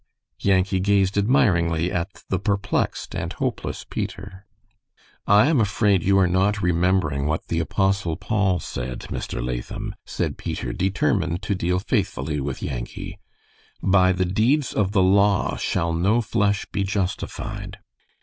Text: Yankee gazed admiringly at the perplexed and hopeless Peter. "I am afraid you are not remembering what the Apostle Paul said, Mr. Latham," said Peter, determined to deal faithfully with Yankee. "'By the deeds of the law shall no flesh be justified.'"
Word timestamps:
Yankee 0.39 0.79
gazed 0.79 1.15
admiringly 1.15 1.91
at 1.91 2.23
the 2.27 2.39
perplexed 2.39 3.13
and 3.15 3.33
hopeless 3.33 3.85
Peter. 3.87 4.47
"I 5.27 5.45
am 5.45 5.61
afraid 5.61 6.01
you 6.01 6.17
are 6.17 6.27
not 6.27 6.59
remembering 6.63 7.27
what 7.27 7.49
the 7.49 7.59
Apostle 7.59 8.15
Paul 8.17 8.59
said, 8.59 9.01
Mr. 9.11 9.45
Latham," 9.45 9.93
said 10.03 10.39
Peter, 10.39 10.73
determined 10.73 11.43
to 11.43 11.53
deal 11.53 11.77
faithfully 11.77 12.39
with 12.39 12.63
Yankee. 12.63 13.19
"'By 13.83 14.11
the 14.11 14.25
deeds 14.25 14.73
of 14.73 14.91
the 14.91 15.03
law 15.03 15.55
shall 15.55 15.93
no 15.93 16.19
flesh 16.19 16.65
be 16.71 16.81
justified.'" 16.83 17.77